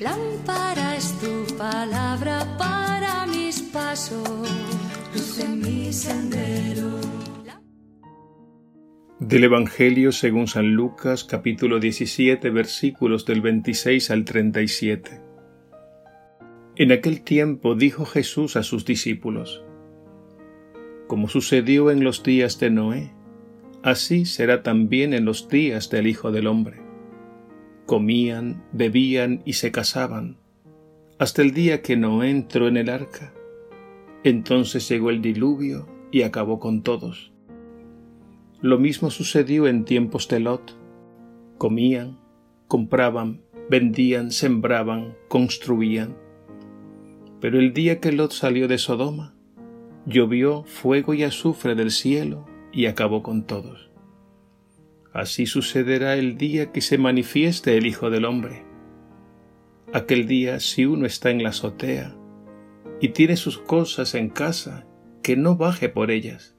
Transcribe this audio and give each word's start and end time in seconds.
Lámpara 0.00 0.96
es 0.96 1.18
tu 1.20 1.56
palabra 1.56 2.56
para 2.58 3.26
mis 3.26 3.60
pasos, 3.62 4.48
luz 5.14 5.38
en 5.38 5.60
mi 5.60 5.92
sendero. 5.92 7.00
Del 9.18 9.44
Evangelio 9.44 10.12
según 10.12 10.48
San 10.48 10.74
Lucas 10.74 11.24
capítulo 11.24 11.78
17 11.78 12.50
versículos 12.50 13.24
del 13.24 13.40
26 13.40 14.10
al 14.10 14.24
37. 14.24 15.22
En 16.76 16.92
aquel 16.92 17.22
tiempo 17.22 17.74
dijo 17.74 18.04
Jesús 18.04 18.56
a 18.56 18.62
sus 18.62 18.84
discípulos, 18.84 19.64
Como 21.06 21.28
sucedió 21.28 21.90
en 21.90 22.04
los 22.04 22.22
días 22.22 22.58
de 22.60 22.70
Noé, 22.70 23.12
así 23.82 24.26
será 24.26 24.62
también 24.62 25.14
en 25.14 25.24
los 25.24 25.48
días 25.48 25.90
del 25.90 26.06
Hijo 26.06 26.32
del 26.32 26.46
Hombre 26.46 26.89
comían, 27.90 28.62
bebían 28.70 29.42
y 29.44 29.54
se 29.54 29.72
casaban, 29.72 30.36
hasta 31.18 31.42
el 31.42 31.52
día 31.52 31.82
que 31.82 31.96
Noé 31.96 32.30
entró 32.30 32.68
en 32.68 32.76
el 32.76 32.88
arca. 32.88 33.34
Entonces 34.22 34.88
llegó 34.88 35.10
el 35.10 35.20
diluvio 35.20 35.88
y 36.12 36.22
acabó 36.22 36.60
con 36.60 36.84
todos. 36.84 37.32
Lo 38.60 38.78
mismo 38.78 39.10
sucedió 39.10 39.66
en 39.66 39.84
tiempos 39.84 40.28
de 40.28 40.38
Lot. 40.38 40.78
Comían, 41.58 42.20
compraban, 42.68 43.40
vendían, 43.68 44.30
sembraban, 44.30 45.16
construían. 45.26 46.16
Pero 47.40 47.58
el 47.58 47.72
día 47.72 47.98
que 47.98 48.12
Lot 48.12 48.30
salió 48.30 48.68
de 48.68 48.78
Sodoma, 48.78 49.34
llovió 50.06 50.62
fuego 50.62 51.12
y 51.12 51.24
azufre 51.24 51.74
del 51.74 51.90
cielo 51.90 52.46
y 52.72 52.86
acabó 52.86 53.24
con 53.24 53.48
todos. 53.48 53.89
Así 55.12 55.46
sucederá 55.46 56.14
el 56.14 56.36
día 56.36 56.70
que 56.70 56.80
se 56.80 56.96
manifieste 56.96 57.76
el 57.76 57.86
Hijo 57.86 58.10
del 58.10 58.24
Hombre. 58.24 58.64
Aquel 59.92 60.28
día, 60.28 60.60
si 60.60 60.86
uno 60.86 61.04
está 61.04 61.30
en 61.30 61.42
la 61.42 61.48
azotea 61.48 62.14
y 63.00 63.08
tiene 63.08 63.36
sus 63.36 63.58
cosas 63.58 64.14
en 64.14 64.28
casa, 64.28 64.86
que 65.22 65.36
no 65.36 65.56
baje 65.56 65.88
por 65.88 66.12
ellas. 66.12 66.54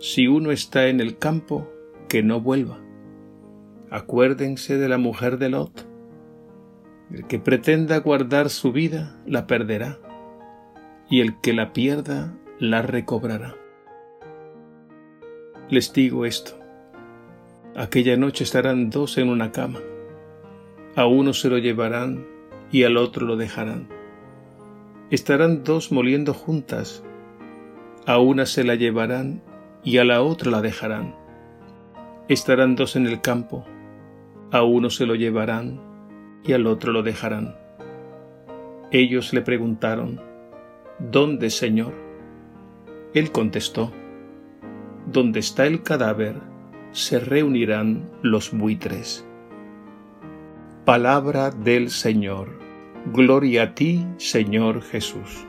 Si 0.00 0.26
uno 0.26 0.50
está 0.50 0.88
en 0.88 1.00
el 1.00 1.18
campo, 1.18 1.70
que 2.08 2.22
no 2.22 2.40
vuelva. 2.40 2.80
Acuérdense 3.90 4.76
de 4.76 4.88
la 4.88 4.98
mujer 4.98 5.38
de 5.38 5.50
Lot. 5.50 5.86
El 7.12 7.28
que 7.28 7.38
pretenda 7.38 7.98
guardar 7.98 8.50
su 8.50 8.72
vida, 8.72 9.22
la 9.24 9.46
perderá, 9.46 10.00
y 11.08 11.20
el 11.20 11.40
que 11.40 11.52
la 11.52 11.72
pierda, 11.72 12.36
la 12.58 12.82
recobrará. 12.82 13.54
Les 15.70 15.92
digo 15.92 16.26
esto 16.26 16.65
Aquella 17.78 18.16
noche 18.16 18.42
estarán 18.42 18.88
dos 18.88 19.18
en 19.18 19.28
una 19.28 19.52
cama. 19.52 19.80
A 20.94 21.04
uno 21.04 21.34
se 21.34 21.50
lo 21.50 21.58
llevarán 21.58 22.26
y 22.72 22.84
al 22.84 22.96
otro 22.96 23.26
lo 23.26 23.36
dejarán. 23.36 23.90
Estarán 25.10 25.62
dos 25.62 25.92
moliendo 25.92 26.32
juntas. 26.32 27.04
A 28.06 28.18
una 28.18 28.46
se 28.46 28.64
la 28.64 28.76
llevarán 28.76 29.42
y 29.84 29.98
a 29.98 30.06
la 30.06 30.22
otra 30.22 30.50
la 30.50 30.62
dejarán. 30.62 31.14
Estarán 32.28 32.76
dos 32.76 32.96
en 32.96 33.06
el 33.06 33.20
campo. 33.20 33.66
A 34.52 34.62
uno 34.62 34.88
se 34.88 35.04
lo 35.04 35.14
llevarán 35.14 35.78
y 36.44 36.54
al 36.54 36.66
otro 36.66 36.94
lo 36.94 37.02
dejarán. 37.02 37.56
Ellos 38.90 39.34
le 39.34 39.42
preguntaron, 39.42 40.18
¿Dónde, 40.98 41.50
Señor? 41.50 41.92
Él 43.12 43.32
contestó, 43.32 43.92
¿Dónde 45.12 45.40
está 45.40 45.66
el 45.66 45.82
cadáver? 45.82 46.55
Se 46.96 47.18
reunirán 47.20 48.10
los 48.22 48.52
buitres. 48.52 49.26
Palabra 50.86 51.50
del 51.50 51.90
Señor. 51.90 52.58
Gloria 53.12 53.64
a 53.64 53.74
ti, 53.74 54.06
Señor 54.16 54.80
Jesús. 54.80 55.46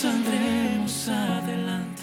Saldremos 0.00 1.08
adelante. 1.08 2.02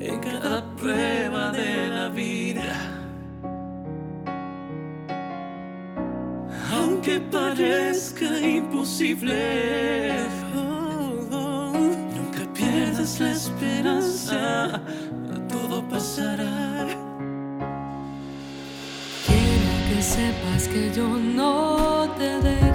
en 0.00 0.20
cada 0.20 0.62
prueba 0.76 1.50
de 1.52 1.88
la 1.88 2.08
vida. 2.10 2.72
Aunque 6.72 7.20
parezca 7.20 8.38
imposible, 8.40 10.26
nunca 12.16 12.52
pierdas 12.52 13.20
la 13.20 13.30
esperanza, 13.30 14.82
todo 15.48 15.82
pasará. 15.88 16.86
Quiero 19.26 19.72
que 19.88 20.02
sepas 20.02 20.68
que 20.68 20.92
yo 20.94 21.08
no 21.08 22.10
te 22.18 22.28
dejaré. 22.40 22.73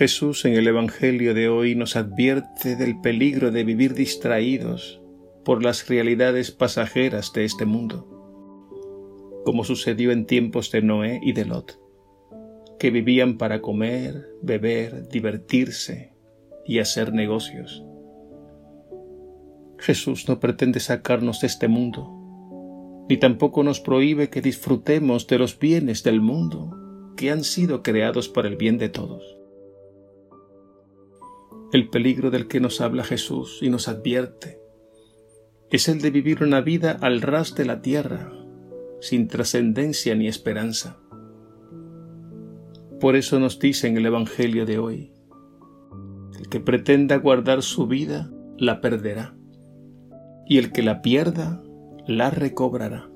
Jesús 0.00 0.46
en 0.46 0.54
el 0.54 0.66
Evangelio 0.66 1.34
de 1.34 1.50
hoy 1.50 1.74
nos 1.74 1.94
advierte 1.94 2.74
del 2.74 3.02
peligro 3.02 3.50
de 3.50 3.64
vivir 3.64 3.92
distraídos 3.92 5.02
por 5.44 5.62
las 5.62 5.88
realidades 5.88 6.50
pasajeras 6.52 7.34
de 7.34 7.44
este 7.44 7.66
mundo, 7.66 8.08
como 9.44 9.62
sucedió 9.62 10.10
en 10.10 10.24
tiempos 10.24 10.70
de 10.70 10.80
Noé 10.80 11.20
y 11.22 11.34
de 11.34 11.44
Lot, 11.44 11.78
que 12.78 12.90
vivían 12.90 13.36
para 13.36 13.60
comer, 13.60 14.26
beber, 14.40 15.06
divertirse 15.10 16.14
y 16.64 16.78
hacer 16.78 17.12
negocios. 17.12 17.84
Jesús 19.80 20.26
no 20.30 20.40
pretende 20.40 20.80
sacarnos 20.80 21.42
de 21.42 21.48
este 21.48 21.68
mundo, 21.68 23.04
ni 23.06 23.18
tampoco 23.18 23.62
nos 23.62 23.80
prohíbe 23.80 24.30
que 24.30 24.40
disfrutemos 24.40 25.26
de 25.26 25.38
los 25.38 25.58
bienes 25.58 26.02
del 26.04 26.22
mundo 26.22 26.74
que 27.18 27.30
han 27.30 27.44
sido 27.44 27.82
creados 27.82 28.30
para 28.30 28.48
el 28.48 28.56
bien 28.56 28.78
de 28.78 28.88
todos. 28.88 29.39
El 31.72 31.88
peligro 31.88 32.32
del 32.32 32.48
que 32.48 32.58
nos 32.58 32.80
habla 32.80 33.04
Jesús 33.04 33.58
y 33.62 33.70
nos 33.70 33.86
advierte 33.86 34.60
es 35.70 35.88
el 35.88 36.00
de 36.00 36.10
vivir 36.10 36.42
una 36.42 36.60
vida 36.60 36.98
al 37.00 37.22
ras 37.22 37.54
de 37.54 37.64
la 37.64 37.80
tierra, 37.80 38.32
sin 39.00 39.28
trascendencia 39.28 40.16
ni 40.16 40.26
esperanza. 40.26 40.98
Por 42.98 43.14
eso 43.14 43.38
nos 43.38 43.60
dice 43.60 43.86
en 43.86 43.96
el 43.96 44.06
Evangelio 44.06 44.66
de 44.66 44.78
hoy, 44.78 45.12
el 46.40 46.48
que 46.48 46.58
pretenda 46.58 47.16
guardar 47.18 47.62
su 47.62 47.86
vida, 47.86 48.32
la 48.58 48.80
perderá, 48.80 49.36
y 50.46 50.58
el 50.58 50.72
que 50.72 50.82
la 50.82 51.02
pierda, 51.02 51.62
la 52.04 52.30
recobrará. 52.30 53.08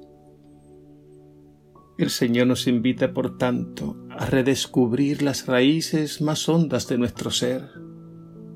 El 1.99 2.11
Señor 2.11 2.47
nos 2.47 2.69
invita, 2.69 3.13
por 3.13 3.37
tanto, 3.37 3.97
a 4.11 4.27
redescubrir 4.27 5.23
las 5.23 5.47
raíces 5.47 6.21
más 6.21 6.49
hondas 6.49 6.87
de 6.87 6.99
nuestro 6.99 7.31
ser, 7.33 7.84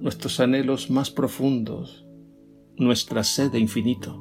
nuestros 0.00 0.38
anhelos 0.38 0.90
más 0.90 1.10
profundos, 1.10 2.06
nuestra 2.76 3.24
sed 3.24 3.50
de 3.50 3.58
infinito. 3.58 4.16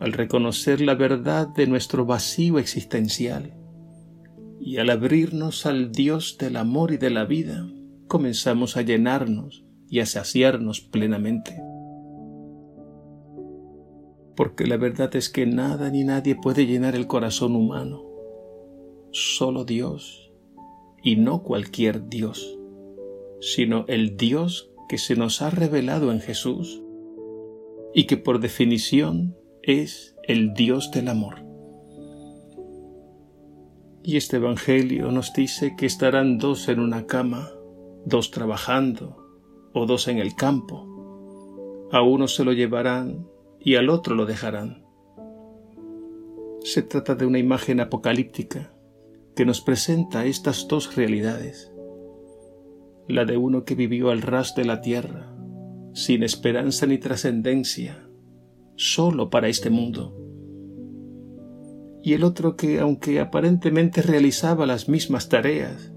Al 0.00 0.12
reconocer 0.12 0.80
la 0.80 0.94
verdad 0.94 1.48
de 1.48 1.66
nuestro 1.66 2.06
vacío 2.06 2.58
existencial 2.58 3.54
y 4.60 4.78
al 4.78 4.90
abrirnos 4.90 5.66
al 5.66 5.92
Dios 5.92 6.38
del 6.38 6.56
amor 6.56 6.92
y 6.92 6.96
de 6.96 7.10
la 7.10 7.24
vida, 7.24 7.68
comenzamos 8.08 8.76
a 8.76 8.82
llenarnos 8.82 9.64
y 9.88 10.00
a 10.00 10.06
saciarnos 10.06 10.80
plenamente. 10.80 11.56
Porque 14.36 14.66
la 14.66 14.76
verdad 14.76 15.14
es 15.16 15.30
que 15.30 15.46
nada 15.46 15.90
ni 15.90 16.04
nadie 16.04 16.34
puede 16.34 16.66
llenar 16.66 16.94
el 16.94 17.06
corazón 17.06 17.56
humano, 17.56 18.02
solo 19.12 19.64
Dios, 19.64 20.30
y 21.02 21.16
no 21.16 21.42
cualquier 21.42 22.08
Dios 22.08 22.56
sino 23.40 23.84
el 23.88 24.16
Dios 24.16 24.70
que 24.88 24.98
se 24.98 25.16
nos 25.16 25.42
ha 25.42 25.50
revelado 25.50 26.12
en 26.12 26.20
Jesús 26.20 26.82
y 27.94 28.04
que 28.04 28.16
por 28.16 28.40
definición 28.40 29.36
es 29.62 30.16
el 30.22 30.54
Dios 30.54 30.90
del 30.90 31.08
amor. 31.08 31.44
Y 34.02 34.16
este 34.16 34.36
Evangelio 34.36 35.10
nos 35.10 35.32
dice 35.32 35.74
que 35.76 35.86
estarán 35.86 36.38
dos 36.38 36.68
en 36.68 36.78
una 36.78 37.06
cama, 37.06 37.50
dos 38.04 38.30
trabajando 38.30 39.16
o 39.72 39.86
dos 39.86 40.06
en 40.06 40.18
el 40.18 40.36
campo. 40.36 41.88
A 41.90 42.02
uno 42.02 42.28
se 42.28 42.44
lo 42.44 42.52
llevarán 42.52 43.26
y 43.58 43.74
al 43.74 43.88
otro 43.88 44.14
lo 44.14 44.26
dejarán. 44.26 44.84
Se 46.62 46.82
trata 46.82 47.14
de 47.14 47.26
una 47.26 47.38
imagen 47.38 47.80
apocalíptica 47.80 48.72
que 49.34 49.44
nos 49.44 49.60
presenta 49.60 50.24
estas 50.24 50.68
dos 50.68 50.94
realidades 50.96 51.72
la 53.08 53.24
de 53.24 53.36
uno 53.36 53.64
que 53.64 53.74
vivió 53.74 54.10
al 54.10 54.22
ras 54.22 54.54
de 54.54 54.64
la 54.64 54.80
tierra, 54.80 55.34
sin 55.92 56.22
esperanza 56.22 56.86
ni 56.86 56.98
trascendencia, 56.98 58.08
solo 58.76 59.30
para 59.30 59.48
este 59.48 59.70
mundo. 59.70 60.16
Y 62.02 62.12
el 62.12 62.24
otro 62.24 62.56
que, 62.56 62.80
aunque 62.80 63.20
aparentemente 63.20 64.02
realizaba 64.02 64.66
las 64.66 64.88
mismas 64.88 65.28
tareas, 65.28 65.92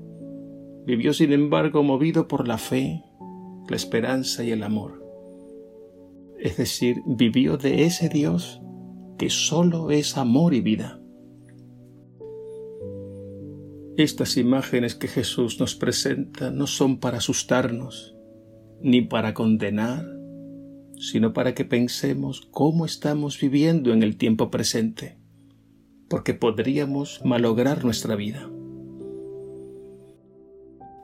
vivió 0.85 1.13
sin 1.13 1.33
embargo 1.33 1.83
movido 1.83 2.27
por 2.27 2.47
la 2.47 2.57
fe, 2.57 3.03
la 3.69 3.75
esperanza 3.75 4.43
y 4.43 4.51
el 4.51 4.63
amor. 4.63 5.05
Es 6.39 6.57
decir, 6.57 7.01
vivió 7.05 7.57
de 7.57 7.83
ese 7.83 8.09
Dios 8.09 8.61
que 9.17 9.29
solo 9.29 9.91
es 9.91 10.17
amor 10.17 10.53
y 10.53 10.61
vida. 10.61 10.98
Estas 13.99 14.37
imágenes 14.37 14.95
que 14.95 15.09
Jesús 15.09 15.59
nos 15.59 15.75
presenta 15.75 16.51
no 16.51 16.67
son 16.67 17.01
para 17.01 17.17
asustarnos, 17.17 18.15
ni 18.81 19.01
para 19.01 19.33
condenar, 19.33 20.05
sino 20.97 21.33
para 21.33 21.53
que 21.53 21.65
pensemos 21.65 22.47
cómo 22.49 22.85
estamos 22.85 23.37
viviendo 23.41 23.91
en 23.91 24.01
el 24.01 24.15
tiempo 24.15 24.49
presente, 24.49 25.17
porque 26.07 26.33
podríamos 26.33 27.19
malograr 27.25 27.83
nuestra 27.83 28.15
vida. 28.15 28.49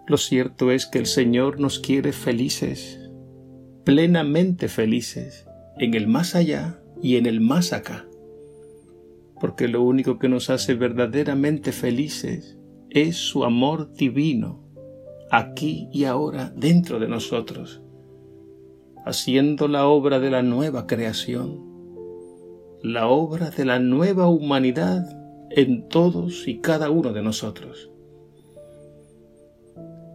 Lo 0.07 0.15
cierto 0.15 0.71
es 0.71 0.85
que 0.85 0.99
el 0.99 1.05
Señor 1.05 1.59
nos 1.59 1.79
quiere 1.79 2.13
felices, 2.13 2.97
plenamente 3.83 4.69
felices, 4.69 5.45
en 5.79 5.95
el 5.95 6.07
más 6.07 6.33
allá 6.33 6.79
y 7.01 7.17
en 7.17 7.25
el 7.25 7.41
más 7.41 7.73
acá, 7.73 8.07
porque 9.41 9.67
lo 9.67 9.83
único 9.83 10.17
que 10.17 10.29
nos 10.29 10.49
hace 10.49 10.75
verdaderamente 10.75 11.73
felices 11.73 12.57
es 12.95 13.17
su 13.17 13.43
amor 13.43 13.91
divino, 13.91 14.63
aquí 15.29 15.89
y 15.91 16.05
ahora 16.05 16.53
dentro 16.55 16.97
de 16.97 17.09
nosotros, 17.09 17.81
haciendo 19.05 19.67
la 19.67 19.85
obra 19.85 20.19
de 20.19 20.31
la 20.31 20.41
nueva 20.43 20.87
creación, 20.87 21.59
la 22.81 23.07
obra 23.07 23.49
de 23.49 23.65
la 23.65 23.79
nueva 23.79 24.29
humanidad 24.29 25.05
en 25.51 25.89
todos 25.89 26.47
y 26.47 26.59
cada 26.59 26.89
uno 26.89 27.11
de 27.11 27.21
nosotros. 27.21 27.91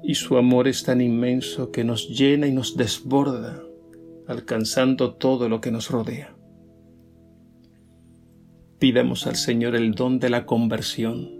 Y 0.02 0.14
su 0.14 0.38
amor 0.38 0.66
es 0.66 0.82
tan 0.82 1.02
inmenso 1.02 1.70
que 1.72 1.84
nos 1.84 2.08
llena 2.08 2.46
y 2.46 2.52
nos 2.52 2.78
desborda, 2.78 3.62
alcanzando 4.26 5.16
todo 5.16 5.50
lo 5.50 5.60
que 5.60 5.70
nos 5.70 5.90
rodea. 5.90 6.34
Pidamos 8.78 9.26
al 9.26 9.36
Señor 9.36 9.76
el 9.76 9.92
don 9.92 10.18
de 10.18 10.30
la 10.30 10.46
conversión, 10.46 11.39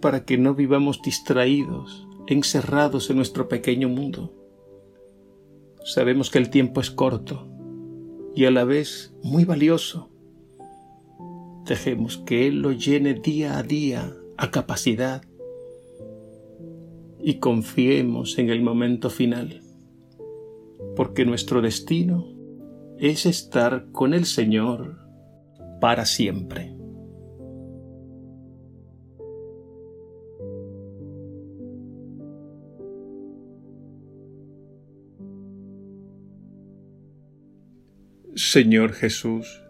para 0.00 0.24
que 0.24 0.38
no 0.38 0.54
vivamos 0.54 1.02
distraídos, 1.02 2.06
encerrados 2.26 3.10
en 3.10 3.16
nuestro 3.16 3.48
pequeño 3.48 3.88
mundo. 3.88 4.32
Sabemos 5.84 6.30
que 6.30 6.38
el 6.38 6.50
tiempo 6.50 6.80
es 6.80 6.90
corto 6.90 7.48
y 8.34 8.44
a 8.44 8.50
la 8.50 8.64
vez 8.64 9.14
muy 9.22 9.44
valioso. 9.44 10.10
Dejemos 11.66 12.18
que 12.18 12.46
Él 12.46 12.62
lo 12.62 12.72
llene 12.72 13.14
día 13.14 13.58
a 13.58 13.62
día 13.62 14.14
a 14.36 14.50
capacidad 14.50 15.22
y 17.20 17.40
confiemos 17.40 18.38
en 18.38 18.50
el 18.50 18.62
momento 18.62 19.10
final, 19.10 19.62
porque 20.94 21.24
nuestro 21.24 21.60
destino 21.60 22.32
es 22.98 23.26
estar 23.26 23.90
con 23.92 24.14
el 24.14 24.24
Señor 24.24 24.98
para 25.80 26.04
siempre. 26.04 26.77
Señor 38.38 38.92
Jesús, 38.92 39.64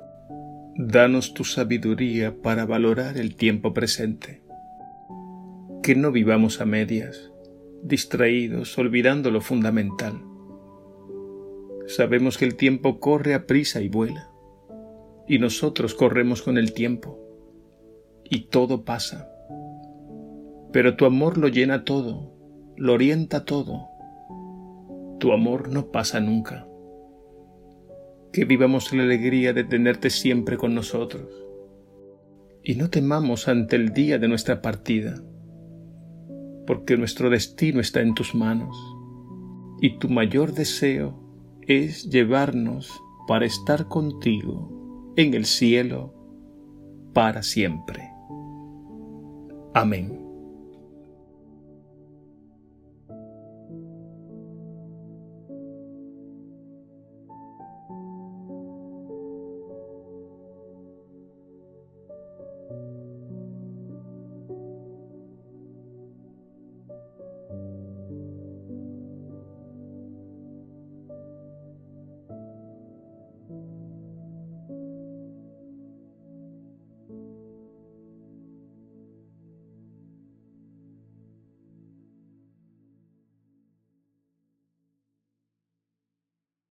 danos 0.76 1.32
tu 1.32 1.44
sabiduría 1.44 2.36
para 2.42 2.66
valorar 2.66 3.16
el 3.16 3.34
tiempo 3.34 3.72
presente. 3.72 4.42
Que 5.82 5.94
no 5.94 6.12
vivamos 6.12 6.60
a 6.60 6.66
medias, 6.66 7.32
distraídos, 7.82 8.76
olvidando 8.76 9.30
lo 9.30 9.40
fundamental. 9.40 10.22
Sabemos 11.86 12.36
que 12.36 12.44
el 12.44 12.56
tiempo 12.56 13.00
corre 13.00 13.32
a 13.32 13.46
prisa 13.46 13.80
y 13.80 13.88
vuela, 13.88 14.28
y 15.26 15.38
nosotros 15.38 15.94
corremos 15.94 16.42
con 16.42 16.58
el 16.58 16.74
tiempo, 16.74 17.18
y 18.22 18.48
todo 18.50 18.84
pasa. 18.84 19.30
Pero 20.74 20.94
tu 20.94 21.06
amor 21.06 21.38
lo 21.38 21.48
llena 21.48 21.84
todo, 21.84 22.34
lo 22.76 22.92
orienta 22.92 23.46
todo. 23.46 23.88
Tu 25.20 25.32
amor 25.32 25.70
no 25.70 25.90
pasa 25.90 26.20
nunca 26.20 26.67
que 28.32 28.44
vivamos 28.44 28.92
la 28.92 29.02
alegría 29.02 29.52
de 29.52 29.64
tenerte 29.64 30.10
siempre 30.10 30.56
con 30.56 30.74
nosotros 30.74 31.28
y 32.62 32.74
no 32.74 32.90
temamos 32.90 33.48
ante 33.48 33.76
el 33.76 33.94
día 33.94 34.18
de 34.18 34.28
nuestra 34.28 34.60
partida, 34.60 35.22
porque 36.66 36.96
nuestro 36.96 37.30
destino 37.30 37.80
está 37.80 38.00
en 38.02 38.14
tus 38.14 38.34
manos 38.34 38.76
y 39.80 39.98
tu 39.98 40.08
mayor 40.08 40.52
deseo 40.52 41.18
es 41.66 42.10
llevarnos 42.10 42.92
para 43.26 43.46
estar 43.46 43.88
contigo 43.88 45.12
en 45.16 45.34
el 45.34 45.44
cielo 45.44 46.14
para 47.14 47.42
siempre. 47.42 48.10
Amén. 49.74 50.17